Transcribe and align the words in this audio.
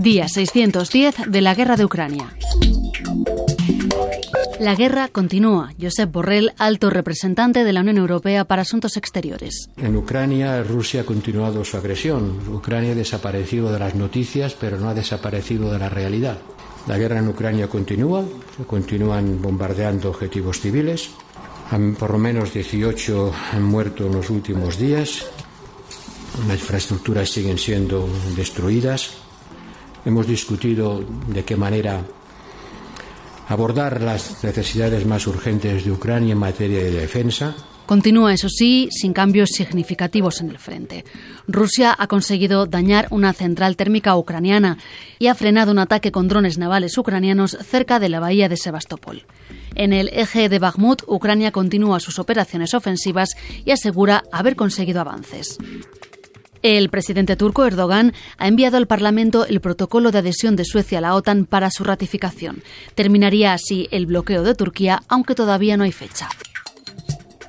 Día 0.00 0.28
610 0.28 1.26
de 1.28 1.40
la 1.42 1.54
guerra 1.54 1.76
de 1.76 1.84
Ucrania. 1.84 2.34
La 4.58 4.74
guerra 4.74 5.08
continúa. 5.08 5.74
Josep 5.78 6.10
Borrell, 6.10 6.54
alto 6.56 6.88
representante 6.88 7.64
de 7.64 7.72
la 7.74 7.80
Unión 7.80 7.98
Europea 7.98 8.46
para 8.46 8.62
Asuntos 8.62 8.96
Exteriores. 8.96 9.68
En 9.76 9.96
Ucrania, 9.96 10.62
Rusia 10.62 11.02
ha 11.02 11.04
continuado 11.04 11.66
su 11.66 11.76
agresión. 11.76 12.40
Ucrania 12.48 12.92
ha 12.92 12.94
desaparecido 12.94 13.70
de 13.70 13.78
las 13.78 13.94
noticias, 13.94 14.56
pero 14.58 14.78
no 14.78 14.88
ha 14.88 14.94
desaparecido 14.94 15.70
de 15.70 15.78
la 15.78 15.90
realidad. 15.90 16.38
La 16.86 16.96
guerra 16.96 17.18
en 17.18 17.28
Ucrania 17.28 17.68
continúa, 17.68 18.24
se 18.56 18.64
continúan 18.64 19.42
bombardeando 19.42 20.08
objetivos 20.08 20.60
civiles. 20.60 21.10
Por 21.98 22.10
lo 22.10 22.18
menos 22.18 22.54
18 22.54 23.34
han 23.52 23.64
muerto 23.64 24.06
en 24.06 24.12
los 24.12 24.30
últimos 24.30 24.78
días. 24.78 25.26
Las 26.48 26.58
infraestructuras 26.58 27.28
siguen 27.28 27.58
siendo 27.58 28.08
destruidas. 28.34 29.28
Hemos 30.04 30.26
discutido 30.26 31.04
de 31.28 31.44
qué 31.44 31.56
manera 31.56 32.02
abordar 33.48 34.00
las 34.00 34.42
necesidades 34.44 35.04
más 35.04 35.26
urgentes 35.26 35.84
de 35.84 35.90
Ucrania 35.90 36.32
en 36.32 36.38
materia 36.38 36.78
de 36.78 36.92
defensa. 36.92 37.54
Continúa, 37.84 38.32
eso 38.32 38.48
sí, 38.48 38.88
sin 38.92 39.12
cambios 39.12 39.50
significativos 39.50 40.40
en 40.40 40.50
el 40.50 40.58
frente. 40.58 41.04
Rusia 41.48 41.92
ha 41.98 42.06
conseguido 42.06 42.66
dañar 42.66 43.08
una 43.10 43.32
central 43.32 43.74
térmica 43.74 44.16
ucraniana 44.16 44.78
y 45.18 45.26
ha 45.26 45.34
frenado 45.34 45.72
un 45.72 45.80
ataque 45.80 46.12
con 46.12 46.28
drones 46.28 46.56
navales 46.56 46.96
ucranianos 46.96 47.58
cerca 47.64 47.98
de 47.98 48.08
la 48.08 48.20
bahía 48.20 48.48
de 48.48 48.56
Sebastopol. 48.56 49.24
En 49.74 49.92
el 49.92 50.08
eje 50.12 50.48
de 50.48 50.60
Bakhmut, 50.60 51.02
Ucrania 51.08 51.50
continúa 51.50 51.98
sus 51.98 52.20
operaciones 52.20 52.74
ofensivas 52.74 53.30
y 53.64 53.72
asegura 53.72 54.22
haber 54.30 54.54
conseguido 54.54 55.00
avances. 55.00 55.58
El 56.62 56.90
presidente 56.90 57.36
turco 57.36 57.64
Erdogan 57.64 58.12
ha 58.36 58.46
enviado 58.46 58.76
al 58.76 58.86
Parlamento 58.86 59.46
el 59.46 59.60
protocolo 59.60 60.10
de 60.10 60.18
adhesión 60.18 60.56
de 60.56 60.66
Suecia 60.66 60.98
a 60.98 61.00
la 61.00 61.14
OTAN 61.14 61.46
para 61.46 61.70
su 61.70 61.84
ratificación. 61.84 62.62
Terminaría 62.94 63.54
así 63.54 63.88
el 63.90 64.04
bloqueo 64.04 64.42
de 64.42 64.54
Turquía, 64.54 65.02
aunque 65.08 65.34
todavía 65.34 65.78
no 65.78 65.84
hay 65.84 65.92
fecha. 65.92 66.28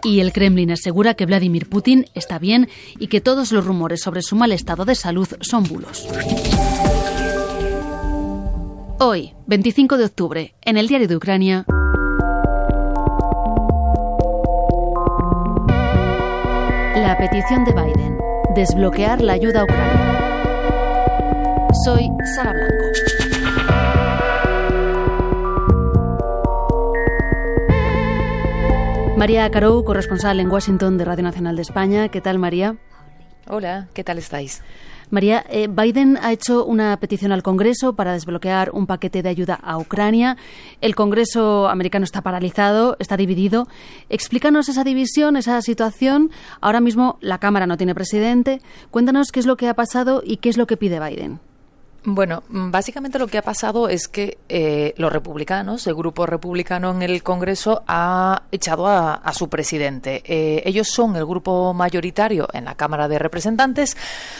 Y 0.03 0.21
el 0.21 0.31
Kremlin 0.31 0.71
asegura 0.71 1.13
que 1.13 1.25
Vladimir 1.25 1.67
Putin 1.67 2.05
está 2.13 2.39
bien 2.39 2.69
y 2.99 3.07
que 3.07 3.21
todos 3.21 3.51
los 3.51 3.65
rumores 3.65 4.01
sobre 4.01 4.21
su 4.21 4.35
mal 4.35 4.53
estado 4.53 4.85
de 4.85 4.95
salud 4.95 5.27
son 5.41 5.63
bulos. 5.63 6.07
Hoy, 8.99 9.33
25 9.47 9.97
de 9.97 10.05
octubre, 10.05 10.55
en 10.61 10.77
el 10.77 10.87
diario 10.87 11.07
de 11.07 11.17
Ucrania. 11.17 11.65
La 16.95 17.17
petición 17.17 17.65
de 17.65 17.73
Biden 17.73 18.10
Desbloquear 18.55 19.21
la 19.21 19.33
ayuda 19.33 19.61
a 19.61 19.63
Ucrania. 19.63 20.19
Soy 21.85 22.09
Sara 22.35 22.51
Blanco. 22.51 22.85
María 29.15 29.49
Carou, 29.51 29.85
corresponsal 29.85 30.39
en 30.41 30.51
Washington 30.51 30.97
de 30.97 31.05
Radio 31.05 31.23
Nacional 31.23 31.55
de 31.55 31.61
España. 31.61 32.09
¿Qué 32.09 32.19
tal, 32.19 32.39
María? 32.39 32.75
Hola, 33.47 33.87
¿qué 33.93 34.03
tal 34.03 34.17
estáis? 34.17 34.61
María, 35.11 35.45
eh, 35.49 35.67
Biden 35.67 36.17
ha 36.21 36.31
hecho 36.31 36.65
una 36.65 36.97
petición 36.97 37.33
al 37.33 37.43
Congreso 37.43 37.93
para 37.93 38.13
desbloquear 38.13 38.71
un 38.71 38.87
paquete 38.87 39.21
de 39.21 39.29
ayuda 39.29 39.55
a 39.61 39.77
Ucrania. 39.77 40.37
El 40.79 40.95
Congreso 40.95 41.67
americano 41.67 42.05
está 42.05 42.21
paralizado, 42.21 42.95
está 42.97 43.17
dividido. 43.17 43.67
Explícanos 44.09 44.69
esa 44.69 44.85
división, 44.85 45.35
esa 45.35 45.61
situación. 45.61 46.31
Ahora 46.61 46.79
mismo 46.79 47.17
la 47.19 47.39
Cámara 47.39 47.67
no 47.67 47.75
tiene 47.75 47.93
presidente. 47.93 48.61
Cuéntanos 48.89 49.31
qué 49.31 49.41
es 49.41 49.45
lo 49.45 49.57
que 49.57 49.67
ha 49.67 49.73
pasado 49.73 50.23
y 50.25 50.37
qué 50.37 50.47
es 50.47 50.57
lo 50.57 50.65
que 50.65 50.77
pide 50.77 50.99
Biden. 50.99 51.50
Bueno, 52.03 52.41
básicamente 52.49 53.19
lo 53.19 53.27
que 53.27 53.37
ha 53.37 53.43
pasado 53.43 53.87
es 53.87 54.07
que 54.07 54.39
eh, 54.49 54.95
los 54.97 55.13
republicanos, 55.13 55.85
el 55.85 55.93
grupo 55.93 56.25
republicano 56.25 56.89
en 56.89 57.03
el 57.03 57.21
Congreso, 57.21 57.83
ha 57.87 58.41
echado 58.51 58.87
a, 58.87 59.21
su 59.33 59.49
presidente. 59.49 60.23
Eh, 60.25 60.63
ellos 60.65 60.87
son 60.87 61.15
el 61.15 61.25
grupo 61.27 61.75
mayoritario 61.75 62.47
en 62.53 62.65
la 62.65 62.73
Cámara 62.73 63.07
de 63.07 63.19
Representantes, 63.19 63.95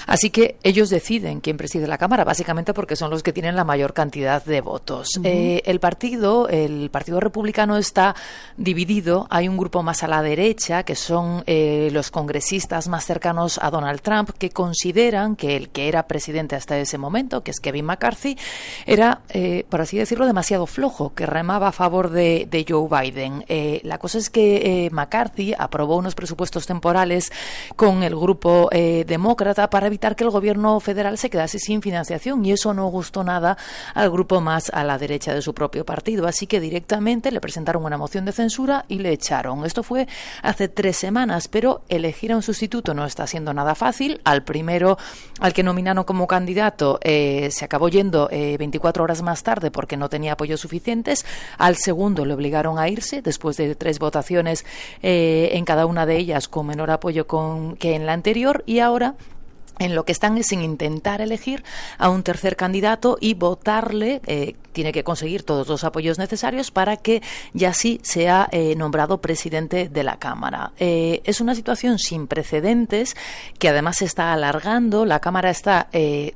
así 0.07 0.31
que 0.31 0.57
ellos 0.63 0.89
deciden 0.89 1.39
quién 1.39 1.55
preside 1.55 1.87
la 1.87 1.99
Cámara, 1.99 2.23
básicamente 2.23 2.73
porque 2.73 2.95
son 2.95 3.11
los 3.11 3.21
que 3.21 3.31
tienen 3.31 3.55
la 3.55 3.63
mayor 3.63 3.93
cantidad 3.93 4.43
de 4.43 4.61
votos. 4.61 5.09
Eh, 5.23 5.61
el 5.65 5.79
partido, 5.79 6.49
el 6.49 6.89
Partido 6.89 7.19
Republicano 7.19 7.77
está 7.77 8.15
dividido. 8.57 9.27
Hay 9.29 9.47
un 9.47 9.57
grupo 9.57 9.83
más 9.83 10.01
a 10.01 10.07
la 10.07 10.23
derecha, 10.23 10.81
que 10.81 10.95
son 10.95 11.43
los 11.45 12.09
congresistas 12.09 12.87
más 12.87 13.05
cercanos 13.05 13.59
a 13.61 13.69
Donald 13.69 14.01
Trump, 14.01 14.31
que 14.31 14.49
consideran 14.49 15.35
que 15.35 15.55
el 15.55 15.69
que 15.69 15.87
era 15.87 16.07
presidente 16.07 16.55
hasta 16.55 16.77
ese 16.79 16.97
momento, 16.97 17.43
que 17.43 17.50
Kevin 17.59 17.85
McCarthy, 17.85 18.37
era, 18.85 19.21
eh, 19.29 19.65
por 19.69 19.81
así 19.81 19.97
decirlo, 19.97 20.25
demasiado 20.25 20.65
flojo, 20.65 21.13
que 21.13 21.25
remaba 21.25 21.69
a 21.69 21.71
favor 21.71 22.09
de, 22.09 22.65
Joe 22.67 22.87
Biden. 22.87 23.43
Eh, 23.47 23.81
la 23.83 23.97
cosa 23.97 24.19
es 24.19 24.29
que 24.29 24.85
eh, 24.85 24.89
McCarthy 24.91 25.53
aprobó 25.57 25.97
unos 25.97 26.13
presupuestos 26.15 26.67
temporales 26.67 27.31
con 27.75 28.03
el 28.03 28.15
grupo 28.15 28.69
demócrata 28.71 29.69
para 29.69 29.87
evitar 29.87 30.15
que 30.15 30.23
el 30.23 30.29
gobierno 30.29 30.79
federal 30.79 31.17
se 31.17 31.29
quedase 31.29 31.59
sin 31.59 31.81
financiación 31.81 32.45
y 32.45 32.51
eso 32.51 32.73
no 32.73 32.87
gustó 32.87 33.23
nada 33.23 33.57
al 33.93 34.09
grupo 34.11 34.41
más 34.41 34.69
a 34.73 34.83
la 34.83 34.97
derecha 34.97 35.33
de 35.33 35.41
su 35.41 35.53
propio 35.53 35.85
partido. 35.85 36.27
Así 36.27 36.47
que 36.47 36.59
directamente 36.59 37.31
le 37.31 37.41
presentaron 37.41 37.83
una 37.83 37.97
moción 37.97 38.25
de 38.25 38.31
censura 38.31 38.85
y 38.87 38.99
le 38.99 39.11
echaron. 39.11 39.65
Esto 39.65 39.83
fue 39.83 40.07
hace 40.43 40.67
tres 40.67 40.97
semanas, 40.97 41.47
pero 41.47 41.81
elegir 41.89 42.31
a 42.31 42.35
un 42.35 42.43
sustituto 42.43 42.93
no 42.93 43.05
está 43.05 43.27
siendo 43.27 43.53
nada 43.53 43.75
fácil. 43.75 44.21
Al 44.23 44.43
primero, 44.43 44.97
al 45.39 45.53
que 45.53 45.63
nominaron 45.63 46.03
como 46.03 46.27
candidato, 46.27 46.99
se 47.49 47.65
acabó 47.65 47.89
yendo 47.89 48.27
24 48.29 49.01
eh, 49.01 49.03
horas 49.03 49.21
más 49.23 49.41
tarde 49.41 49.71
porque 49.71 49.97
no 49.97 50.09
tenía 50.09 50.33
apoyos 50.33 50.61
suficientes. 50.61 51.25
Al 51.57 51.77
segundo 51.77 52.25
le 52.25 52.33
obligaron 52.33 52.77
a 52.77 52.89
irse 52.89 53.21
después 53.21 53.57
de 53.57 53.73
tres 53.75 53.97
votaciones 53.97 54.65
eh, 55.01 55.49
en 55.53 55.65
cada 55.65 55.85
una 55.85 56.05
de 56.05 56.17
ellas 56.17 56.47
con 56.47 56.67
menor 56.67 56.91
apoyo 56.91 57.25
con, 57.25 57.75
que 57.77 57.95
en 57.95 58.05
la 58.05 58.13
anterior 58.13 58.63
y 58.67 58.79
ahora 58.79 59.15
en 59.81 59.95
lo 59.95 60.05
que 60.05 60.11
están 60.11 60.37
es 60.37 60.51
en 60.51 60.61
intentar 60.61 61.21
elegir 61.21 61.63
a 61.97 62.09
un 62.09 62.21
tercer 62.21 62.55
candidato 62.55 63.17
y 63.19 63.33
votarle, 63.33 64.21
eh, 64.27 64.55
tiene 64.73 64.91
que 64.91 65.03
conseguir 65.03 65.43
todos 65.43 65.67
los 65.67 65.83
apoyos 65.83 66.19
necesarios 66.19 66.69
para 66.71 66.97
que 66.97 67.21
ya 67.53 67.73
sí 67.73 67.99
sea 68.03 68.47
eh, 68.51 68.75
nombrado 68.75 69.19
presidente 69.19 69.89
de 69.89 70.03
la 70.03 70.17
Cámara. 70.17 70.71
Eh, 70.77 71.21
es 71.25 71.41
una 71.41 71.55
situación 71.55 71.97
sin 71.97 72.27
precedentes 72.27 73.15
que 73.57 73.69
además 73.69 73.97
se 73.97 74.05
está 74.05 74.31
alargando. 74.33 75.05
La 75.05 75.19
Cámara 75.19 75.49
está 75.49 75.89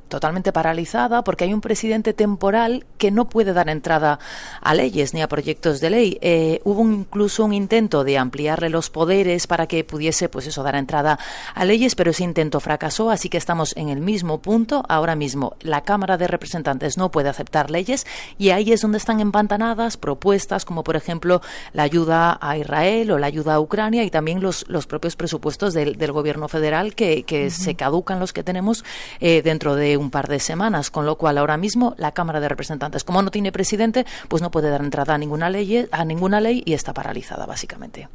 totalmente 0.08 0.52
paralizada 0.52 1.22
porque 1.22 1.44
hay 1.44 1.54
un 1.54 1.60
presidente 1.60 2.12
temporal 2.12 2.84
que 2.98 3.10
no 3.10 3.28
puede 3.28 3.52
dar 3.52 3.68
entrada 3.68 4.18
a 4.60 4.74
leyes 4.74 5.14
ni 5.14 5.22
a 5.22 5.28
proyectos 5.28 5.80
de 5.80 5.90
ley. 5.90 6.60
hubo 6.64 6.82
incluso 6.82 7.44
un 7.44 7.52
intento 7.52 8.04
de 8.04 8.18
ampliarle 8.18 8.70
los 8.70 8.90
poderes 8.90 9.46
para 9.46 9.66
que 9.66 9.84
pudiese, 9.84 10.28
pues 10.28 10.46
eso, 10.46 10.62
dar 10.62 10.74
entrada 10.74 11.18
a 11.54 11.64
leyes, 11.64 11.94
pero 11.94 12.10
ese 12.10 12.24
intento 12.24 12.60
fracasó, 12.60 13.10
así 13.10 13.28
que 13.28 13.35
estamos 13.36 13.76
en 13.76 13.88
el 13.88 14.00
mismo 14.00 14.40
punto. 14.40 14.84
Ahora 14.88 15.16
mismo 15.16 15.56
la 15.60 15.82
Cámara 15.82 16.16
de 16.16 16.26
Representantes 16.26 16.96
no 16.96 17.10
puede 17.10 17.28
aceptar 17.28 17.70
leyes 17.70 18.06
y 18.38 18.50
ahí 18.50 18.72
es 18.72 18.80
donde 18.80 18.98
están 18.98 19.20
empantanadas 19.20 19.96
propuestas 19.96 20.64
como 20.64 20.84
por 20.84 20.96
ejemplo 20.96 21.40
la 21.72 21.82
ayuda 21.82 22.38
a 22.40 22.56
Israel 22.56 23.10
o 23.10 23.18
la 23.18 23.26
ayuda 23.26 23.54
a 23.54 23.60
Ucrania 23.60 24.04
y 24.04 24.10
también 24.10 24.40
los, 24.40 24.64
los 24.68 24.86
propios 24.86 25.16
presupuestos 25.16 25.74
del, 25.74 25.96
gobierno 26.12 26.48
federal 26.48 26.94
que, 26.94 27.24
se 27.50 27.74
caducan 27.74 28.20
los 28.20 28.32
que 28.32 28.42
tenemos 28.42 28.84
eh, 29.20 29.42
dentro 29.42 29.74
de 29.74 29.96
un 29.96 30.10
par 30.10 30.28
de 30.28 30.38
semanas. 30.38 30.90
Con 30.90 31.04
lo 31.04 31.16
cual 31.16 31.38
ahora 31.38 31.56
mismo 31.56 31.94
la 31.98 32.12
Cámara 32.12 32.40
de 32.40 32.48
Representantes, 32.48 33.04
como 33.04 33.22
no 33.22 33.30
tiene 33.30 33.52
presidente, 33.52 34.06
pues 34.28 34.40
no 34.40 34.50
puede 34.50 34.70
dar 34.70 34.82
entrada 34.82 35.14
a 35.14 35.18
ninguna 35.18 35.50
ley, 35.50 35.86
a 35.90 36.04
ninguna 36.04 36.40
ley 36.40 36.62
y 36.64 36.72
está 36.72 36.94
paralizada 36.94 37.44
básicamente. 37.44 38.08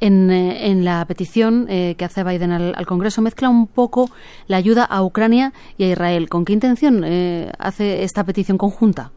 En, 0.00 0.30
eh, 0.30 0.74
la 0.80 1.04
petición 1.04 1.66
eh, 1.68 1.94
que 1.96 2.04
hace 2.04 2.24
Biden 2.24 2.52
al, 2.52 2.74
al 2.76 2.86
Congreso 2.86 3.20
mezcla 3.22 3.48
un 3.48 3.66
poco 3.66 4.10
la 4.46 4.56
ayuda 4.56 4.84
a 4.84 5.02
Ucrania 5.02 5.52
y 5.78 5.84
a 5.84 5.92
Israel. 5.92 6.28
¿Con 6.28 6.44
qué 6.44 6.52
intención 6.52 7.02
eh, 7.04 7.52
hace 7.58 8.02
esta 8.02 8.24
petición 8.24 8.58
conjunta? 8.58 9.12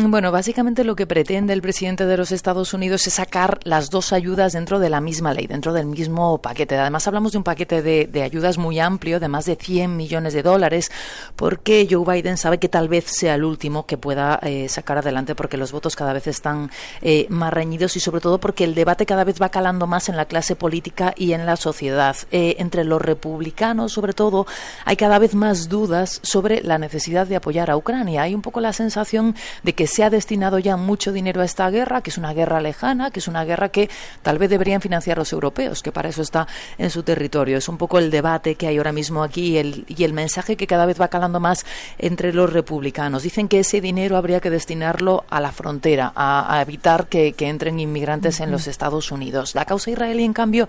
Bueno, 0.00 0.30
básicamente 0.30 0.84
lo 0.84 0.94
que 0.94 1.08
pretende 1.08 1.52
el 1.52 1.60
presidente 1.60 2.06
de 2.06 2.16
los 2.16 2.30
Estados 2.30 2.72
Unidos 2.72 3.04
es 3.08 3.14
sacar 3.14 3.58
las 3.64 3.90
dos 3.90 4.12
ayudas 4.12 4.52
dentro 4.52 4.78
de 4.78 4.90
la 4.90 5.00
misma 5.00 5.34
ley, 5.34 5.48
dentro 5.48 5.72
del 5.72 5.86
mismo 5.86 6.38
paquete. 6.38 6.78
Además, 6.78 7.08
hablamos 7.08 7.32
de 7.32 7.38
un 7.38 7.42
paquete 7.42 7.82
de, 7.82 8.22
ayudas 8.22 8.58
muy 8.58 8.78
amplio, 8.78 9.18
de 9.18 9.26
más 9.26 9.44
de 9.44 9.56
100 9.56 9.96
millones 9.96 10.34
de 10.34 10.44
dólares, 10.44 10.92
porque 11.34 11.88
Joe 11.90 12.04
Biden 12.04 12.36
sabe 12.36 12.58
que 12.58 12.68
tal 12.68 12.88
vez 12.88 13.06
sea 13.06 13.34
el 13.34 13.42
último 13.42 13.86
que 13.86 13.98
pueda 13.98 14.38
eh, 14.42 14.68
sacar 14.68 14.98
adelante, 14.98 15.34
porque 15.34 15.56
los 15.56 15.72
votos 15.72 15.96
cada 15.96 16.12
vez 16.12 16.28
están 16.28 16.70
eh, 17.02 17.26
más 17.28 17.52
reñidos 17.52 17.96
y 17.96 18.00
sobre 18.00 18.20
todo 18.20 18.38
porque 18.38 18.62
el 18.62 18.76
debate 18.76 19.04
cada 19.04 19.24
vez 19.24 19.42
va 19.42 19.48
calando 19.48 19.88
más 19.88 20.08
en 20.08 20.16
la 20.16 20.26
clase 20.26 20.54
política 20.54 21.12
y 21.16 21.32
en 21.32 21.44
la 21.44 21.56
sociedad. 21.56 22.16
Eh, 22.30 22.54
entre 22.60 22.84
los 22.84 23.02
republicanos, 23.02 23.94
sobre 23.94 24.12
todo, 24.12 24.46
hay 24.84 24.94
cada 24.94 25.18
vez 25.18 25.34
más 25.34 25.68
dudas 25.68 26.20
sobre 26.22 26.62
la 26.62 26.78
necesidad 26.78 27.26
de 27.26 27.34
apoyar 27.34 27.68
a 27.68 27.76
Ucrania. 27.76 28.22
Hay 28.22 28.36
un 28.36 28.42
poco 28.42 28.60
la 28.60 28.72
sensación 28.72 29.34
de 29.64 29.72
que 29.72 29.87
se 29.88 30.04
ha 30.04 30.10
destinado 30.10 30.58
ya 30.58 30.76
mucho 30.76 31.12
dinero 31.12 31.40
a 31.40 31.44
esta 31.44 31.68
guerra, 31.70 32.02
que 32.02 32.10
es 32.10 32.18
una 32.18 32.32
guerra 32.32 32.60
lejana, 32.60 33.10
que 33.10 33.18
es 33.18 33.28
una 33.28 33.44
guerra 33.44 33.70
que 33.70 33.90
tal 34.22 34.38
vez 34.38 34.50
deberían 34.50 34.80
financiar 34.80 35.18
los 35.18 35.32
europeos, 35.32 35.82
que 35.82 35.92
para 35.92 36.08
eso 36.08 36.22
está 36.22 36.46
en 36.78 36.90
su 36.90 37.02
territorio. 37.02 37.58
Es 37.58 37.68
un 37.68 37.78
poco 37.78 37.98
el 37.98 38.10
debate 38.10 38.54
que 38.54 38.68
hay 38.68 38.78
ahora 38.78 38.92
mismo 38.92 39.22
aquí 39.22 39.48
y 39.48 39.58
el, 39.58 39.84
y 39.88 40.04
el 40.04 40.12
mensaje 40.12 40.56
que 40.56 40.66
cada 40.66 40.86
vez 40.86 41.00
va 41.00 41.08
calando 41.08 41.40
más 41.40 41.66
entre 41.98 42.32
los 42.32 42.52
republicanos. 42.52 43.22
Dicen 43.22 43.48
que 43.48 43.60
ese 43.60 43.80
dinero 43.80 44.16
habría 44.16 44.40
que 44.40 44.50
destinarlo 44.50 45.24
a 45.30 45.40
la 45.40 45.52
frontera, 45.52 46.12
a, 46.14 46.60
evitar 46.62 47.06
que, 47.06 47.34
entren 47.38 47.80
inmigrantes 47.80 48.40
en 48.40 48.50
los 48.50 48.66
Estados 48.66 49.10
Unidos. 49.10 49.54
La 49.54 49.64
causa 49.64 49.90
israelí, 49.90 50.24
en 50.24 50.34
cambio, 50.34 50.68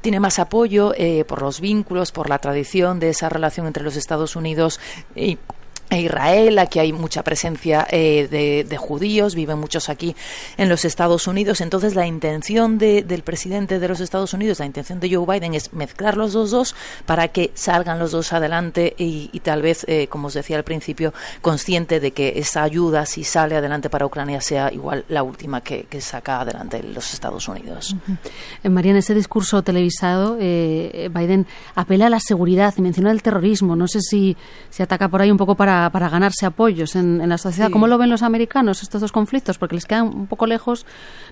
tiene 0.00 0.20
más 0.20 0.38
apoyo 0.38 0.92
eh, 0.96 1.24
por 1.24 1.42
los 1.42 1.60
vínculos, 1.60 2.12
por 2.12 2.28
la 2.28 2.38
tradición 2.38 3.00
de 3.00 3.10
esa 3.10 3.28
relación 3.28 3.66
entre 3.66 3.82
los 3.82 3.96
Estados 3.96 4.36
Unidos 4.36 4.80
y 5.14 5.38
Israel, 5.98 6.58
aquí 6.58 6.78
hay 6.78 6.92
mucha 6.92 7.22
presencia 7.22 7.86
eh, 7.90 8.64
de, 8.68 8.76
judíos, 8.76 9.34
viven 9.34 9.58
muchos 9.58 9.88
aquí 9.88 10.14
en 10.56 10.68
los 10.68 10.84
Estados 10.84 11.26
Unidos. 11.26 11.60
Entonces, 11.60 11.94
la 11.94 12.06
intención 12.06 12.78
del 12.78 13.22
presidente 13.22 13.78
de 13.78 13.88
los 13.88 14.00
Estados 14.00 14.32
Unidos, 14.32 14.58
la 14.58 14.66
intención 14.66 15.00
de 15.00 15.14
Joe 15.14 15.26
Biden 15.26 15.54
es 15.54 15.72
mezclar 15.72 16.16
los 16.16 16.32
dos 16.32 16.50
dos 16.50 16.74
para 17.06 17.28
que 17.28 17.50
salgan 17.54 17.98
los 17.98 18.12
dos 18.12 18.32
adelante 18.32 18.94
y, 18.96 19.28
tal 19.40 19.62
vez, 19.62 19.84
eh, 19.88 20.06
como 20.08 20.28
os 20.28 20.34
decía 20.34 20.56
al 20.56 20.64
principio, 20.64 21.12
consciente 21.40 22.00
de 22.00 22.12
que 22.12 22.34
esa 22.36 22.62
ayuda, 22.62 23.06
si 23.06 23.24
sale 23.24 23.56
adelante 23.56 23.90
para 23.90 24.06
Ucrania, 24.06 24.40
sea 24.40 24.72
igual 24.72 25.04
la 25.08 25.22
última 25.22 25.60
que, 25.60 25.86
saca 26.00 26.40
adelante 26.40 26.82
los 26.82 27.14
Estados 27.14 27.48
Unidos. 27.48 27.96
Eh, 28.62 28.68
María, 28.68 28.90
en 28.90 28.98
ese 28.98 29.14
discurso 29.14 29.62
televisado, 29.62 30.36
Biden 30.36 31.46
apela 31.74 32.06
a 32.06 32.10
la 32.10 32.20
seguridad 32.20 32.74
menciona 32.84 33.10
el 33.10 33.22
terrorismo. 33.22 33.74
No 33.74 33.88
sé 33.88 34.00
si 34.00 34.36
se 34.70 34.82
ataca 34.82 35.08
por 35.08 35.20
ahí 35.20 35.30
un 35.30 35.36
poco 35.36 35.54
para 35.56 35.83
para, 35.90 36.08
ganarse 36.08 36.46
apoyos 36.46 36.96
en, 36.96 37.28
la 37.28 37.38
sociedad. 37.38 37.70
¿Cómo 37.70 37.86
lo 37.86 37.98
ven 37.98 38.10
los 38.10 38.22
americanos 38.22 38.82
estos 38.82 39.00
dos 39.00 39.12
conflictos? 39.12 39.58
Porque 39.58 39.74
les 39.74 39.86
quedan 39.86 40.06
un 40.06 40.26
poco 40.26 40.46
lejos. 40.46 40.86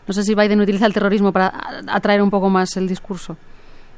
No 0.07 0.15
sé 0.15 0.25
si 0.25 0.35
Biden 0.35 0.61
utiliza 0.61 0.87
el 0.87 0.93
terrorismo 0.93 1.33
para 1.33 1.53
atraer 1.89 2.23
un 2.23 2.31
poco 2.31 2.49
más 2.49 2.77
el 2.77 2.89
discurso. 2.89 3.37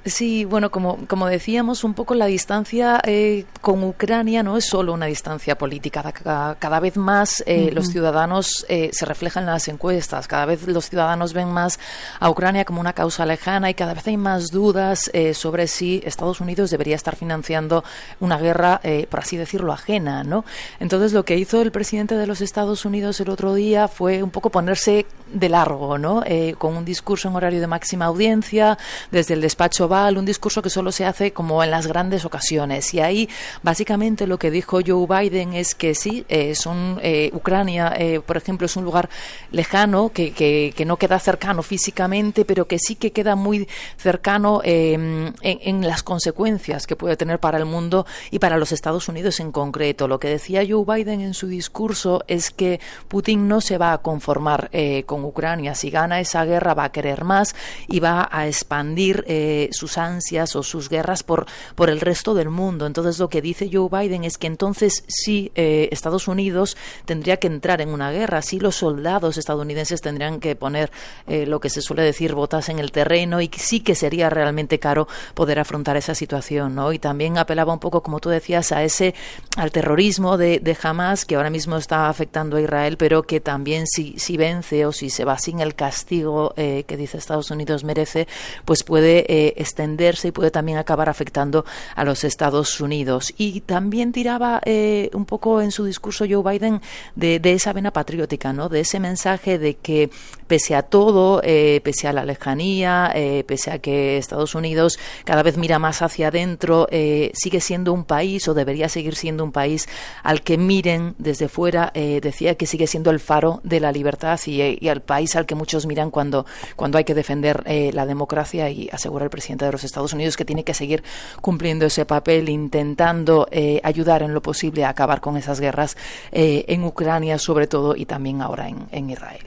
Sí, 0.06 0.44
bueno, 0.44 0.70
como, 0.70 0.98
como 1.06 1.26
decíamos, 1.26 1.82
un 1.82 1.94
poco 1.94 2.14
la 2.14 2.26
distancia 2.26 3.00
eh, 3.04 3.46
con 3.62 3.82
Ucrania 3.82 4.42
no 4.42 4.58
es 4.58 4.66
solo 4.66 4.92
una 4.92 5.06
distancia 5.06 5.56
política. 5.56 6.02
Cada, 6.12 6.80
vez 6.80 6.98
más 6.98 7.42
eh, 7.46 7.70
los 7.72 7.88
ciudadanos 7.88 8.66
eh, 8.68 8.90
se 8.92 9.06
reflejan 9.06 9.44
en 9.44 9.50
las 9.50 9.66
encuestas, 9.68 10.28
cada 10.28 10.44
vez 10.44 10.66
los 10.66 10.90
ciudadanos 10.90 11.32
ven 11.32 11.48
más 11.48 11.78
a 12.20 12.28
Ucrania 12.28 12.66
como 12.66 12.82
una 12.82 12.92
causa 12.92 13.24
lejana 13.24 13.70
y 13.70 13.74
cada 13.74 13.94
vez 13.94 14.06
hay 14.06 14.18
más 14.18 14.50
dudas 14.50 15.10
sobre 15.32 15.66
si 15.68 16.02
Estados 16.04 16.40
Unidos 16.40 16.70
debería 16.70 16.96
estar 16.96 17.16
financiando 17.16 17.82
una 18.20 18.36
guerra, 18.36 18.80
por 19.08 19.20
así 19.20 19.38
decirlo, 19.38 19.72
ajena, 19.72 20.22
¿no? 20.22 20.44
Entonces, 20.80 21.14
lo 21.14 21.24
que 21.24 21.38
hizo 21.38 21.62
el 21.62 21.72
presidente 21.72 22.16
de 22.16 22.26
los 22.26 22.42
Estados 22.42 22.84
Unidos 22.84 23.20
el 23.20 23.30
otro 23.30 23.54
día 23.54 23.88
fue 23.88 24.22
un 24.22 24.30
poco 24.30 24.50
ponerse 24.50 25.06
de 25.34 25.48
largo, 25.48 25.98
¿no? 25.98 26.22
con 26.58 26.76
un 26.76 26.84
discurso 26.84 27.28
en 27.28 27.36
horario 27.36 27.60
de 27.60 27.66
máxima 27.66 28.06
audiencia, 28.06 28.78
desde 29.10 29.34
el 29.34 29.40
despacho 29.40 29.88
un 30.16 30.24
discurso 30.24 30.62
que 30.62 30.70
solo 30.70 30.92
se 30.92 31.04
hace 31.04 31.32
como 31.32 31.62
en 31.62 31.70
las 31.70 31.86
grandes 31.86 32.24
ocasiones. 32.24 32.92
Y 32.94 33.00
ahí 33.00 33.28
básicamente 33.62 34.26
lo 34.26 34.38
que 34.38 34.50
dijo 34.50 34.80
Joe 34.84 35.06
Biden 35.06 35.54
es 35.54 35.74
que 35.74 35.94
sí, 35.94 36.24
eh, 36.28 36.54
son 36.54 36.98
eh, 37.02 37.30
Ucrania, 37.32 37.94
eh, 37.96 38.20
por 38.24 38.36
ejemplo, 38.36 38.66
es 38.66 38.76
un 38.76 38.84
lugar 38.84 39.08
lejano, 39.50 40.10
que, 40.10 40.32
que, 40.32 40.84
no 40.84 40.98
queda 40.98 41.18
cercano 41.18 41.62
físicamente, 41.62 42.44
pero 42.44 42.66
que 42.66 42.78
sí 42.78 42.94
que 42.94 43.12
queda 43.12 43.36
muy 43.36 43.66
cercano 43.96 44.60
en, 44.64 45.34
en, 45.40 45.86
las 45.86 46.02
consecuencias 46.02 46.86
que 46.86 46.94
puede 46.94 47.16
tener 47.16 47.38
para 47.38 47.56
el 47.56 47.64
mundo 47.64 48.04
y 48.30 48.38
para 48.38 48.58
los 48.58 48.70
Estados 48.70 49.08
Unidos 49.08 49.40
en 49.40 49.50
concreto. 49.50 50.08
Lo 50.08 50.18
que 50.18 50.28
decía 50.28 50.62
Joe 50.68 50.84
Biden 50.84 51.22
en 51.22 51.32
su 51.32 51.46
discurso 51.46 52.22
es 52.26 52.50
que 52.50 52.80
Putin 53.08 53.48
no 53.48 53.62
se 53.62 53.78
va 53.78 53.94
a 53.94 53.98
conformar 53.98 54.70
con 55.06 55.23
Ucrania. 55.24 55.74
Si 55.74 55.90
gana 55.90 56.20
esa 56.20 56.44
guerra 56.44 56.74
va 56.74 56.84
a 56.84 56.92
querer 56.92 57.24
más 57.24 57.54
y 57.88 58.00
va 58.00 58.28
a 58.30 58.46
expandir 58.46 59.24
su 59.70 59.84
sus 59.84 59.98
ansias 59.98 60.56
o 60.56 60.62
sus 60.62 60.88
guerras 60.88 61.22
por, 61.22 61.44
por 61.74 61.90
el 61.90 62.00
resto 62.00 62.32
del 62.32 62.48
mundo. 62.48 62.86
Entonces 62.86 63.18
lo 63.18 63.28
que 63.28 63.42
dice 63.42 63.68
Joe 63.70 63.90
Biden 63.90 64.24
es 64.24 64.38
que 64.38 64.46
entonces 64.46 65.04
sí 65.08 65.52
eh, 65.56 65.90
Estados 65.92 66.26
Unidos 66.26 66.78
tendría 67.04 67.36
que 67.36 67.48
entrar 67.48 67.82
en 67.82 67.90
una 67.90 68.10
guerra, 68.10 68.40
sí 68.40 68.58
los 68.58 68.76
soldados 68.76 69.36
estadounidenses 69.36 70.00
tendrían 70.00 70.40
que 70.40 70.56
poner 70.56 70.90
eh, 71.26 71.44
lo 71.44 71.60
que 71.60 71.68
se 71.68 71.82
suele 71.82 72.02
decir 72.02 72.34
botas 72.34 72.70
en 72.70 72.78
el 72.78 72.92
terreno 72.92 73.42
y 73.42 73.50
sí 73.54 73.80
que 73.80 73.94
sería 73.94 74.30
realmente 74.30 74.78
caro 74.78 75.06
poder 75.34 75.58
afrontar 75.58 75.98
esa 75.98 76.14
situación, 76.14 76.74
¿no? 76.74 76.90
Y 76.90 76.98
también 76.98 77.36
apelaba 77.36 77.74
un 77.74 77.78
poco, 77.78 78.02
como 78.02 78.20
tú 78.20 78.30
decías, 78.30 78.72
a 78.72 78.82
ese 78.82 79.14
al 79.58 79.70
terrorismo 79.70 80.38
de, 80.38 80.60
de 80.60 80.78
Hamas 80.82 81.26
que 81.26 81.36
ahora 81.36 81.50
mismo 81.50 81.76
está 81.76 82.08
afectando 82.08 82.56
a 82.56 82.62
Israel, 82.62 82.96
pero 82.96 83.24
que 83.24 83.40
también 83.40 83.86
si, 83.86 84.14
si 84.18 84.38
vence 84.38 84.86
o 84.86 84.92
si 84.92 85.10
se 85.14 85.24
va 85.24 85.38
sin 85.38 85.60
el 85.60 85.74
castigo 85.74 86.52
eh, 86.56 86.84
que 86.86 86.96
dice 86.96 87.16
Estados 87.16 87.50
Unidos 87.50 87.84
merece, 87.84 88.28
pues 88.64 88.82
puede 88.82 89.60
extenderse 89.60 90.28
y 90.28 90.32
puede 90.32 90.50
también 90.50 90.78
acabar 90.78 91.08
afectando 91.08 91.64
a 91.94 92.04
los 92.04 92.24
Estados 92.24 92.80
Unidos. 92.80 93.32
Y 93.38 93.60
también 93.62 94.12
tiraba 94.12 94.60
eh, 94.64 95.10
un 95.12 95.24
poco 95.24 95.60
en 95.60 95.70
su 95.70 95.84
discurso 95.84 96.24
Joe 96.28 96.42
Biden 96.42 96.80
de, 97.14 97.40
esa 97.44 97.72
vena 97.72 97.92
patriótica, 97.92 98.52
¿no? 98.52 98.68
de 98.68 98.80
ese 98.80 99.00
mensaje 99.00 99.58
de 99.58 99.74
que 99.74 100.10
pese 100.46 100.74
a 100.74 100.82
todo, 100.82 101.40
eh, 101.42 101.80
pese 101.84 102.08
a 102.08 102.12
la 102.12 102.24
lejanía, 102.24 103.12
eh, 103.14 103.44
pese 103.46 103.70
a 103.70 103.78
que 103.78 104.18
Estados 104.18 104.54
Unidos 104.54 104.98
cada 105.24 105.42
vez 105.42 105.56
mira 105.56 105.78
más 105.78 106.02
hacia 106.02 106.28
adentro, 106.28 106.86
sigue 107.34 107.60
siendo 107.60 107.92
un 107.92 108.04
país 108.04 108.46
o 108.48 108.54
debería 108.54 108.88
seguir 108.88 109.14
siendo 109.14 109.44
un 109.44 109.52
país 109.52 109.88
al 110.22 110.42
que 110.42 110.58
miren 110.58 111.14
desde 111.18 111.48
fuera, 111.48 111.92
decía 111.94 112.56
que 112.56 112.66
sigue 112.66 112.86
siendo 112.86 113.10
el 113.10 113.20
faro 113.20 113.60
de 113.62 113.80
la 113.80 113.92
libertad 113.92 114.38
y, 114.46 114.78
y, 114.80 114.88
al 114.88 115.02
país 115.04 115.36
al 115.36 115.46
que 115.46 115.54
muchos 115.54 115.86
miran 115.86 116.10
cuando, 116.10 116.46
cuando 116.76 116.98
hay 116.98 117.04
que 117.04 117.14
defender 117.14 117.64
la 117.66 118.06
democracia 118.06 118.68
y 118.70 118.88
asegura 118.90 119.24
el 119.24 119.30
presidente 119.30 119.64
de 119.64 119.72
los 119.72 119.84
Estados 119.84 120.12
Unidos 120.12 120.36
que 120.36 120.44
tiene 120.44 120.64
que 120.64 120.74
seguir 120.74 121.02
cumpliendo 121.40 121.86
ese 121.86 122.06
papel, 122.06 122.48
intentando 122.48 123.48
eh, 123.50 123.80
ayudar 123.84 124.22
en 124.22 124.34
lo 124.34 124.42
posible 124.42 124.84
a 124.84 124.90
acabar 124.90 125.20
con 125.20 125.36
esas 125.36 125.60
guerras 125.60 125.96
eh, 126.32 126.64
en 126.68 126.84
Ucrania, 126.84 127.38
sobre 127.38 127.66
todo, 127.66 127.94
y 127.96 128.06
también 128.06 128.42
ahora 128.42 128.68
en, 128.68 129.10
Israel. 129.10 129.44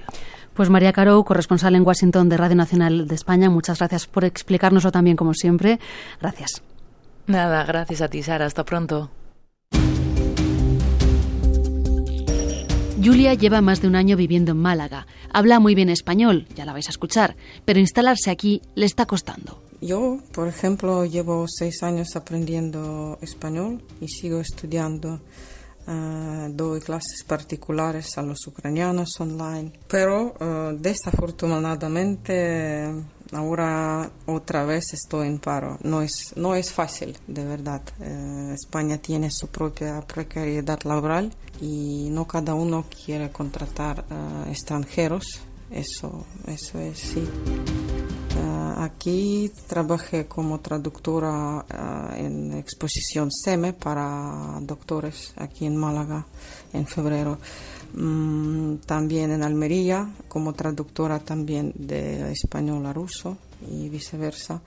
Pues 0.53 0.69
María 0.69 0.93
Caro, 0.93 1.23
corresponsal 1.23 1.75
en 1.75 1.85
Washington 1.85 2.29
de 2.29 2.37
Radio 2.37 2.55
Nacional 2.55 3.07
de 3.07 3.15
España, 3.15 3.49
muchas 3.49 3.79
gracias 3.79 4.07
por 4.07 4.25
explicárnoslo 4.25 4.91
también 4.91 5.17
como 5.17 5.33
siempre. 5.33 5.79
Gracias. 6.21 6.61
Nada, 7.27 7.63
gracias 7.65 8.01
a 8.01 8.07
ti, 8.07 8.23
Sara. 8.23 8.45
Hasta 8.45 8.63
pronto. 8.63 9.09
Julia 13.07 13.35
lleva 13.35 13.61
más 13.61 13.81
de 13.81 13.87
un 13.87 13.95
año 13.95 14.17
viviendo 14.17 14.51
en 14.51 14.57
Málaga. 14.57 15.07
Habla 15.31 15.61
muy 15.61 15.75
bien 15.75 15.87
español, 15.87 16.45
ya 16.57 16.65
la 16.65 16.73
vais 16.73 16.87
a 16.87 16.89
escuchar, 16.89 17.37
pero 17.63 17.79
instalarse 17.79 18.29
aquí 18.29 18.61
le 18.75 18.85
está 18.85 19.05
costando. 19.05 19.63
Yo, 19.79 20.19
por 20.33 20.49
ejemplo, 20.49 21.05
llevo 21.05 21.45
seis 21.47 21.83
años 21.83 22.17
aprendiendo 22.17 23.17
español 23.21 23.81
y 24.01 24.09
sigo 24.09 24.41
estudiando. 24.41 25.21
Uh, 25.87 26.49
doy 26.49 26.81
clases 26.81 27.23
particulares 27.25 28.17
a 28.17 28.23
los 28.23 28.45
ucranianos 28.45 29.17
online, 29.21 29.71
pero 29.87 30.35
uh, 30.41 30.73
desafortunadamente 30.77 32.91
ahora 33.31 34.11
otra 34.25 34.65
vez 34.65 34.91
estoy 34.91 35.27
en 35.27 35.39
paro. 35.39 35.77
No 35.83 36.01
es, 36.01 36.33
no 36.35 36.55
es 36.55 36.73
fácil, 36.73 37.17
de 37.27 37.45
verdad. 37.45 37.83
Uh, 38.01 38.51
España 38.51 38.97
tiene 38.97 39.31
su 39.31 39.47
propia 39.47 40.01
precariedad 40.01 40.81
laboral 40.83 41.31
y 41.61 42.09
no 42.11 42.27
cada 42.27 42.53
uno 42.53 42.85
quiere 43.05 43.31
contratar 43.31 44.05
extranjeros. 44.49 45.41
Eso, 45.69 46.25
eso 46.47 46.79
es 46.79 46.97
sí. 46.97 47.27
Aquí 48.79 49.51
trabajé 49.65 50.27
como 50.27 50.59
traductora 50.59 51.65
eh, 51.67 52.25
en 52.25 52.53
exposición 52.53 53.31
SEME 53.31 53.73
para 53.73 54.59
doctores 54.61 55.33
aquí 55.35 55.65
en 55.65 55.75
Málaga 55.75 56.27
en 56.73 56.85
febrero. 56.85 57.39
Mm, 57.95 58.75
también 58.85 59.31
en 59.31 59.43
Almería 59.43 60.07
como 60.27 60.53
traductora 60.53 61.19
también 61.19 61.73
de 61.75 62.31
español 62.31 62.85
a 62.85 62.93
ruso 62.93 63.37
y 63.67 63.89
viceversa 63.89 64.61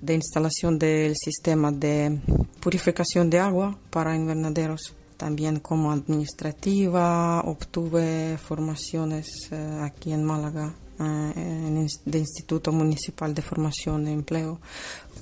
de 0.00 0.14
instalación 0.14 0.78
del 0.78 1.14
sistema 1.14 1.70
de 1.70 2.20
purificación 2.58 3.28
de 3.28 3.38
agua 3.38 3.76
para 3.90 4.16
invernaderos 4.16 4.94
también 5.22 5.60
como 5.60 5.92
administrativa 5.92 7.42
obtuve 7.42 8.36
formaciones 8.38 9.28
eh, 9.52 9.78
aquí 9.80 10.10
en 10.12 10.24
Málaga 10.24 10.74
eh, 10.98 11.86
de 12.04 12.18
Instituto 12.18 12.72
Municipal 12.72 13.32
de 13.32 13.40
Formación 13.40 14.04
de 14.04 14.10
Empleo, 14.10 14.58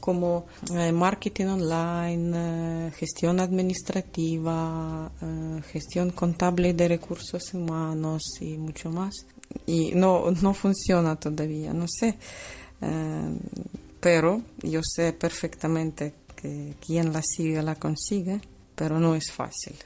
como 0.00 0.47
eh, 0.75 0.90
marketing 0.90 1.49
online, 1.49 2.33
eh, 2.35 2.92
gestión 2.97 3.40
administrativa, 3.40 5.12
gestión 5.71 6.12
contable 6.12 6.73
de 6.73 6.88
recursos 6.88 7.52
humanos 7.52 8.23
y 8.40 8.57
mucho 8.57 8.88
más. 8.88 9.26
Y 9.66 9.92
no, 9.92 10.30
no 10.30 10.54
funciona 10.54 11.16
todavía, 11.16 11.75
no 11.75 11.85
sé. 11.87 12.16
pero 14.00 14.40
yo 14.62 14.80
sé 14.83 15.12
perfectamente 15.12 16.14
que 16.40 16.75
quien 16.80 17.12
la 17.12 17.21
sigue 17.23 17.62
la 17.62 17.75
consigue, 17.75 18.40
pero 18.75 18.99
no 18.99 19.14
es 19.14 19.30
fácil. 19.30 19.76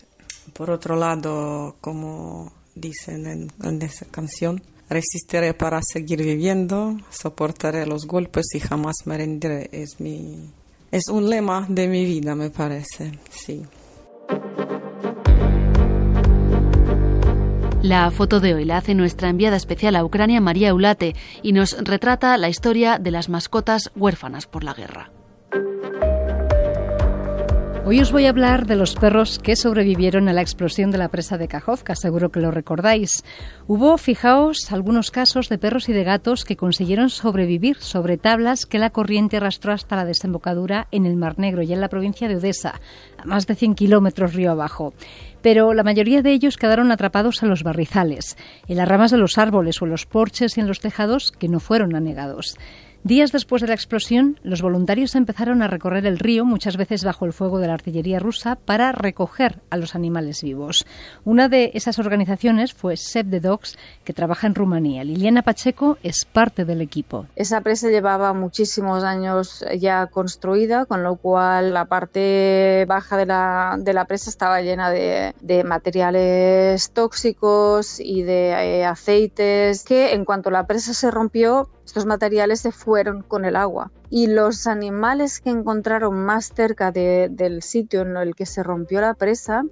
Por 0.52 0.70
otro 0.70 0.96
lado, 0.96 1.76
como 1.80 2.52
dicen 2.74 3.26
en, 3.26 3.52
en 3.62 3.82
esa 3.82 4.06
canción. 4.06 4.62
Resistiré 4.88 5.54
para 5.54 5.80
seguir 5.82 6.22
viviendo, 6.22 6.98
soportaré 7.10 7.86
los 7.86 8.06
golpes 8.06 8.46
y 8.54 8.60
jamás 8.60 9.06
me 9.06 9.16
rendiré. 9.16 9.70
Es 9.72 9.98
mi 9.98 10.50
es 10.94 11.08
un 11.08 11.28
lema 11.28 11.66
de 11.68 11.88
mi 11.88 12.04
vida, 12.04 12.36
me 12.36 12.50
parece. 12.50 13.18
Sí. 13.28 13.66
La 17.82 18.12
foto 18.12 18.38
de 18.38 18.54
hoy 18.54 18.64
la 18.64 18.76
hace 18.76 18.94
nuestra 18.94 19.28
enviada 19.28 19.56
especial 19.56 19.96
a 19.96 20.04
Ucrania, 20.04 20.40
María 20.40 20.68
Eulate, 20.68 21.16
y 21.42 21.52
nos 21.52 21.76
retrata 21.82 22.38
la 22.38 22.48
historia 22.48 23.00
de 23.00 23.10
las 23.10 23.28
mascotas 23.28 23.90
huérfanas 23.96 24.46
por 24.46 24.62
la 24.62 24.72
guerra. 24.72 25.10
Hoy 27.86 28.00
os 28.00 28.12
voy 28.12 28.24
a 28.24 28.30
hablar 28.30 28.64
de 28.64 28.76
los 28.76 28.94
perros 28.94 29.38
que 29.38 29.56
sobrevivieron 29.56 30.26
a 30.30 30.32
la 30.32 30.40
explosión 30.40 30.90
de 30.90 30.96
la 30.96 31.10
presa 31.10 31.36
de 31.36 31.48
Kajovka, 31.48 31.94
seguro 31.94 32.30
que 32.30 32.40
lo 32.40 32.50
recordáis. 32.50 33.22
Hubo, 33.66 33.98
fijaos, 33.98 34.72
algunos 34.72 35.10
casos 35.10 35.50
de 35.50 35.58
perros 35.58 35.90
y 35.90 35.92
de 35.92 36.02
gatos 36.02 36.46
que 36.46 36.56
consiguieron 36.56 37.10
sobrevivir 37.10 37.76
sobre 37.76 38.16
tablas 38.16 38.64
que 38.64 38.78
la 38.78 38.88
corriente 38.88 39.36
arrastró 39.36 39.74
hasta 39.74 39.96
la 39.96 40.06
desembocadura 40.06 40.88
en 40.92 41.04
el 41.04 41.16
Mar 41.16 41.38
Negro 41.38 41.60
y 41.62 41.74
en 41.74 41.82
la 41.82 41.90
provincia 41.90 42.26
de 42.26 42.36
Odessa, 42.36 42.80
a 43.18 43.26
más 43.26 43.46
de 43.46 43.54
100 43.54 43.74
kilómetros 43.74 44.32
río 44.32 44.52
abajo 44.52 44.94
pero 45.44 45.74
la 45.74 45.82
mayoría 45.82 46.22
de 46.22 46.32
ellos 46.32 46.56
quedaron 46.56 46.90
atrapados 46.90 47.42
en 47.42 47.50
los 47.50 47.64
barrizales, 47.64 48.38
en 48.66 48.78
las 48.78 48.88
ramas 48.88 49.10
de 49.10 49.18
los 49.18 49.36
árboles 49.36 49.82
o 49.82 49.84
en 49.84 49.90
los 49.90 50.06
porches 50.06 50.56
y 50.56 50.60
en 50.62 50.66
los 50.66 50.80
tejados 50.80 51.32
que 51.32 51.48
no 51.48 51.60
fueron 51.60 51.94
anegados. 51.94 52.56
Días 53.06 53.32
después 53.32 53.60
de 53.60 53.68
la 53.68 53.74
explosión, 53.74 54.40
los 54.42 54.62
voluntarios 54.62 55.14
empezaron 55.14 55.60
a 55.60 55.68
recorrer 55.68 56.06
el 56.06 56.18
río, 56.18 56.46
muchas 56.46 56.78
veces 56.78 57.04
bajo 57.04 57.26
el 57.26 57.34
fuego 57.34 57.58
de 57.58 57.66
la 57.66 57.74
artillería 57.74 58.18
rusa, 58.18 58.56
para 58.56 58.92
recoger 58.92 59.60
a 59.68 59.76
los 59.76 59.94
animales 59.94 60.42
vivos. 60.42 60.86
Una 61.22 61.50
de 61.50 61.72
esas 61.74 61.98
organizaciones 61.98 62.72
fue 62.72 62.96
Save 62.96 63.28
the 63.28 63.40
Dogs, 63.40 63.76
que 64.04 64.14
trabaja 64.14 64.46
en 64.46 64.54
Rumanía. 64.54 65.04
Liliana 65.04 65.42
Pacheco 65.42 65.98
es 66.02 66.24
parte 66.24 66.64
del 66.64 66.80
equipo. 66.80 67.26
Esa 67.36 67.60
presa 67.60 67.90
llevaba 67.90 68.32
muchísimos 68.32 69.04
años 69.04 69.62
ya 69.78 70.06
construida, 70.06 70.86
con 70.86 71.02
lo 71.02 71.16
cual 71.16 71.74
la 71.74 71.84
parte 71.84 72.86
baja 72.88 73.18
de 73.18 73.26
la, 73.26 73.76
de 73.78 73.92
la 73.92 74.06
presa 74.06 74.30
estaba 74.30 74.62
llena 74.62 74.88
de, 74.88 75.34
de 75.42 75.62
materiales 75.62 76.90
tóxicos 76.92 78.00
y 78.00 78.22
de 78.22 78.48
eh, 78.52 78.86
aceites 78.86 79.84
que 79.84 80.14
en 80.14 80.24
cuanto 80.24 80.50
la 80.50 80.66
presa 80.66 80.94
se 80.94 81.10
rompió, 81.10 81.68
estos 81.84 82.06
materiales 82.06 82.60
se 82.60 82.72
fueron 82.72 82.93
con 83.26 83.44
el 83.44 83.56
agua. 83.56 83.90
Y 84.10 84.28
los 84.28 84.66
animales 84.66 85.40
que 85.40 85.50
encontraron 85.50 86.14
más 86.24 86.52
cerca 86.54 86.92
del 86.92 87.62
sitio 87.62 88.02
en 88.02 88.16
el 88.16 88.34
que 88.34 88.46
se 88.46 88.62
rompió 88.62 89.00
la 89.00 89.14
presa 89.14 89.64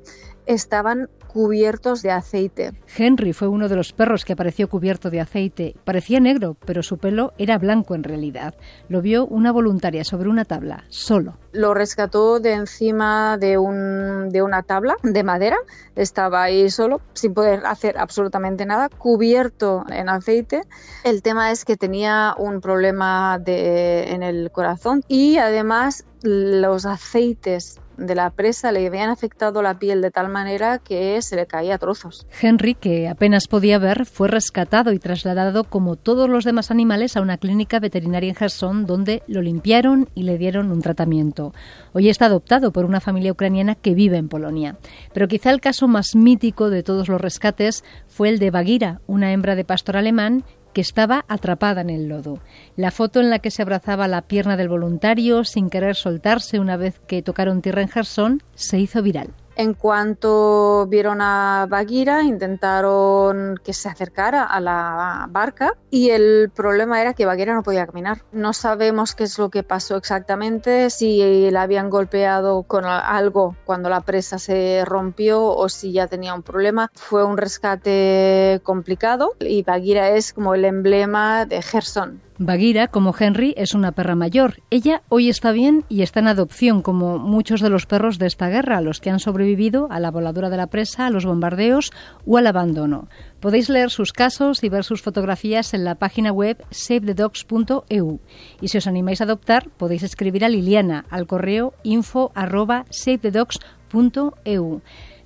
estaban 0.46 1.08
cubiertos 1.32 2.02
de 2.02 2.10
aceite. 2.10 2.72
Henry 2.96 3.32
fue 3.32 3.48
uno 3.48 3.68
de 3.68 3.76
los 3.76 3.92
perros 3.92 4.24
que 4.24 4.34
apareció 4.34 4.68
cubierto 4.68 5.10
de 5.10 5.20
aceite. 5.20 5.74
Parecía 5.84 6.20
negro, 6.20 6.56
pero 6.66 6.82
su 6.82 6.98
pelo 6.98 7.32
era 7.38 7.58
blanco 7.58 7.94
en 7.94 8.04
realidad. 8.04 8.54
Lo 8.88 9.00
vio 9.00 9.26
una 9.26 9.50
voluntaria 9.50 10.04
sobre 10.04 10.28
una 10.28 10.44
tabla, 10.44 10.84
solo. 10.88 11.38
Lo 11.52 11.74
rescató 11.74 12.38
de 12.40 12.52
encima 12.52 13.38
de, 13.38 13.58
un, 13.58 14.28
de 14.30 14.42
una 14.42 14.62
tabla 14.62 14.96
de 15.02 15.22
madera. 15.22 15.56
Estaba 15.96 16.42
ahí 16.42 16.68
solo, 16.70 17.00
sin 17.14 17.34
poder 17.34 17.64
hacer 17.66 17.98
absolutamente 17.98 18.66
nada, 18.66 18.88
cubierto 18.88 19.84
en 19.88 20.08
aceite. 20.08 20.62
El 21.04 21.22
tema 21.22 21.50
es 21.50 21.64
que 21.64 21.76
tenía 21.76 22.34
un 22.36 22.60
problema 22.60 23.38
de, 23.38 24.12
en 24.12 24.22
el 24.22 24.50
corazón 24.50 25.02
y 25.08 25.38
además 25.38 26.04
los 26.22 26.86
aceites 26.86 27.80
de 27.96 28.14
la 28.14 28.30
presa 28.30 28.72
le 28.72 28.86
habían 28.86 29.10
afectado 29.10 29.62
la 29.62 29.78
piel 29.78 30.00
de 30.00 30.10
tal 30.10 30.28
manera 30.28 30.78
que 30.78 31.20
se 31.22 31.36
le 31.36 31.46
caía 31.46 31.76
a 31.76 31.78
trozos. 31.78 32.26
Henry, 32.40 32.74
que 32.74 33.08
apenas 33.08 33.48
podía 33.48 33.78
ver, 33.78 34.06
fue 34.06 34.28
rescatado 34.28 34.92
y 34.92 34.98
trasladado 34.98 35.64
como 35.64 35.96
todos 35.96 36.28
los 36.28 36.44
demás 36.44 36.70
animales 36.70 37.16
a 37.16 37.20
una 37.20 37.38
clínica 37.38 37.80
veterinaria 37.80 38.30
en 38.30 38.36
Gerson 38.36 38.86
donde 38.86 39.22
lo 39.26 39.42
limpiaron 39.42 40.08
y 40.14 40.22
le 40.24 40.38
dieron 40.38 40.70
un 40.70 40.82
tratamiento. 40.82 41.52
Hoy 41.92 42.08
está 42.08 42.26
adoptado 42.26 42.72
por 42.72 42.84
una 42.84 43.00
familia 43.00 43.32
ucraniana 43.32 43.74
que 43.74 43.94
vive 43.94 44.16
en 44.16 44.28
Polonia. 44.28 44.76
Pero 45.12 45.28
quizá 45.28 45.50
el 45.50 45.60
caso 45.60 45.88
más 45.88 46.14
mítico 46.14 46.70
de 46.70 46.82
todos 46.82 47.08
los 47.08 47.20
rescates 47.20 47.84
fue 48.08 48.28
el 48.28 48.38
de 48.38 48.50
Bagira, 48.50 49.00
una 49.06 49.32
hembra 49.32 49.54
de 49.54 49.64
pastor 49.64 49.96
alemán 49.96 50.44
que 50.72 50.80
estaba 50.80 51.24
atrapada 51.28 51.80
en 51.80 51.90
el 51.90 52.08
lodo. 52.08 52.38
La 52.76 52.90
foto 52.90 53.20
en 53.20 53.30
la 53.30 53.38
que 53.38 53.50
se 53.50 53.62
abrazaba 53.62 54.08
la 54.08 54.22
pierna 54.22 54.56
del 54.56 54.68
voluntario 54.68 55.44
sin 55.44 55.70
querer 55.70 55.96
soltarse 55.96 56.58
una 56.58 56.76
vez 56.76 57.00
que 57.06 57.22
tocaron 57.22 57.62
tierra 57.62 57.82
en 57.82 57.88
Gerson 57.88 58.42
se 58.54 58.78
hizo 58.78 59.02
viral. 59.02 59.34
En 59.54 59.74
cuanto 59.74 60.86
vieron 60.86 61.20
a 61.20 61.66
Bagira, 61.68 62.22
intentaron 62.22 63.60
que 63.62 63.72
se 63.72 63.88
acercara 63.88 64.44
a 64.44 64.60
la 64.60 65.26
barca 65.30 65.76
y 65.90 66.10
el 66.10 66.50
problema 66.54 67.00
era 67.00 67.12
que 67.14 67.26
Bagira 67.26 67.54
no 67.54 67.62
podía 67.62 67.86
caminar. 67.86 68.22
No 68.32 68.52
sabemos 68.52 69.14
qué 69.14 69.24
es 69.24 69.38
lo 69.38 69.50
que 69.50 69.62
pasó 69.62 69.96
exactamente, 69.96 70.88
si 70.90 71.50
la 71.50 71.62
habían 71.62 71.90
golpeado 71.90 72.62
con 72.62 72.84
algo 72.86 73.54
cuando 73.64 73.88
la 73.88 74.00
presa 74.00 74.38
se 74.38 74.84
rompió 74.86 75.44
o 75.44 75.68
si 75.68 75.92
ya 75.92 76.06
tenía 76.06 76.34
un 76.34 76.42
problema. 76.42 76.90
Fue 76.94 77.24
un 77.24 77.36
rescate 77.36 78.60
complicado 78.62 79.34
y 79.38 79.62
Bagira 79.62 80.10
es 80.10 80.32
como 80.32 80.54
el 80.54 80.64
emblema 80.64 81.44
de 81.44 81.60
Gerson. 81.62 82.20
Bagira, 82.44 82.88
como 82.88 83.14
Henry, 83.18 83.54
es 83.56 83.72
una 83.74 83.92
perra 83.92 84.16
mayor. 84.16 84.62
Ella 84.70 85.02
hoy 85.08 85.28
está 85.28 85.52
bien 85.52 85.84
y 85.88 86.02
está 86.02 86.18
en 86.20 86.26
adopción, 86.26 86.82
como 86.82 87.18
muchos 87.18 87.60
de 87.60 87.70
los 87.70 87.86
perros 87.86 88.18
de 88.18 88.26
esta 88.26 88.48
guerra, 88.48 88.80
los 88.80 89.00
que 89.00 89.10
han 89.10 89.20
sobrevivido 89.20 89.86
a 89.90 90.00
la 90.00 90.10
voladura 90.10 90.50
de 90.50 90.56
la 90.56 90.66
presa, 90.66 91.06
a 91.06 91.10
los 91.10 91.24
bombardeos 91.24 91.92
o 92.26 92.38
al 92.38 92.48
abandono. 92.48 93.08
Podéis 93.38 93.68
leer 93.68 93.90
sus 93.90 94.12
casos 94.12 94.64
y 94.64 94.68
ver 94.68 94.82
sus 94.82 95.02
fotografías 95.02 95.72
en 95.72 95.84
la 95.84 95.94
página 95.94 96.32
web 96.32 96.64
savethedogs.eu. 96.70 98.18
Y 98.60 98.68
si 98.68 98.78
os 98.78 98.86
animáis 98.88 99.20
a 99.20 99.24
adoptar, 99.24 99.68
podéis 99.76 100.02
escribir 100.02 100.44
a 100.44 100.48
Liliana 100.48 101.04
al 101.10 101.28
correo 101.28 101.74
info 101.84 102.32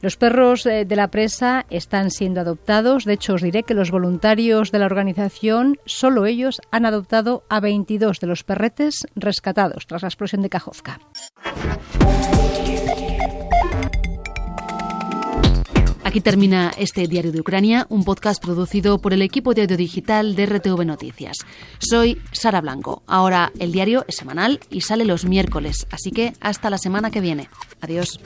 los 0.01 0.17
perros 0.17 0.67
eh, 0.67 0.85
de 0.85 0.97
la 0.97 1.09
presa 1.09 1.67
están 1.71 2.11
siendo 2.11 2.41
adoptados. 2.41 3.05
De 3.05 3.15
hecho, 3.15 3.35
os 3.35 3.43
diré 3.43 3.63
que 3.63 3.75
los 3.75 3.91
voluntarios 3.91 4.71
de 4.73 4.79
la 4.79 4.87
organización, 4.87 5.79
solo 5.85 6.27
ellos, 6.27 6.61
han 6.71 6.87
adoptado 6.87 7.45
a 7.49 7.61
22 7.61 8.21
de 8.21 8.27
los 8.27 8.45
perretes 8.45 9.07
rescatados 9.15 9.87
tras 9.87 10.03
la 10.03 10.09
explosión 10.09 10.43
de 10.43 10.49
Kajovka. 10.49 11.01
Aquí 16.17 16.21
termina 16.21 16.73
este 16.79 17.09
Diario 17.09 17.33
de 17.33 17.41
Ucrania, 17.41 17.87
un 17.91 18.05
podcast 18.05 18.43
producido 18.43 19.01
por 19.01 19.13
el 19.13 19.23
equipo 19.23 19.55
de 19.55 19.63
audio 19.63 19.77
digital 19.77 20.37
de 20.37 20.47
RTV 20.47 20.87
Noticias. 20.87 21.37
Soy 21.79 22.23
Sara 22.33 22.61
Blanco. 22.61 23.03
Ahora 23.07 23.53
el 23.59 23.73
diario 23.73 24.05
es 24.07 24.17
semanal 24.17 24.61
y 24.71 24.83
sale 24.83 25.05
los 25.05 25.25
miércoles, 25.25 25.87
así 25.91 26.13
que 26.13 26.33
hasta 26.41 26.71
la 26.71 26.79
semana 26.79 27.11
que 27.11 27.21
viene. 27.21 27.51
Adiós. 27.81 28.21